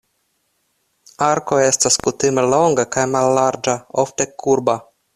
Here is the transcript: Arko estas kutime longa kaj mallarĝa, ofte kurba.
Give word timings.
Arko 1.25 1.59
estas 1.67 1.99
kutime 2.07 2.47
longa 2.55 2.89
kaj 2.97 3.07
mallarĝa, 3.15 3.81
ofte 4.07 4.33
kurba. 4.45 4.81